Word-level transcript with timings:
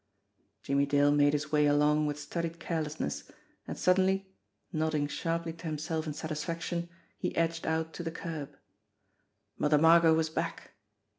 Jimmie 0.63 0.87
Dale 0.87 1.11
made 1.11 1.33
his 1.33 1.51
way 1.51 1.67
along 1.67 2.07
with 2.07 2.19
studied 2.19 2.59
carelessness, 2.59 3.31
and 3.67 3.77
suddenly, 3.77 4.33
nodding 4.73 5.07
sharply 5.07 5.53
to 5.53 5.67
himself 5.67 6.07
in 6.07 6.13
satisfaction, 6.13 6.89
he 7.19 7.35
edged 7.35 7.67
out 7.67 7.93
to 7.93 8.01
the 8.03 8.09
curb. 8.09 8.57
Mother 9.59 9.77
Margot 9.77 10.15
was 10.15 10.31
back 10.31 10.71